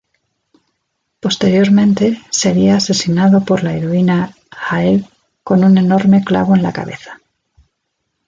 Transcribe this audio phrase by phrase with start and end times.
[1.19, 5.05] Posteriormente sería asesinado por la heroína Jael
[5.43, 7.21] con un enorme clavo en la cabeza.